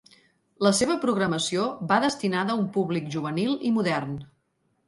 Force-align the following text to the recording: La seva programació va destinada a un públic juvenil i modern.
La 0.67 0.71
seva 0.77 0.95
programació 1.03 1.67
va 1.93 1.99
destinada 2.05 2.57
a 2.57 2.59
un 2.63 2.67
públic 2.79 3.15
juvenil 3.17 3.55
i 3.71 3.75
modern. 3.77 4.19